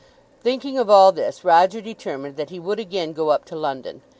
Thinking 0.41 0.79
of 0.79 0.89
all 0.89 1.11
this, 1.11 1.43
Roger 1.45 1.79
determined 1.79 2.35
that 2.35 2.49
he 2.49 2.59
would 2.59 2.79
again 2.79 3.13
go 3.13 3.29
up 3.29 3.45
to 3.45 3.55
London. 3.55 4.01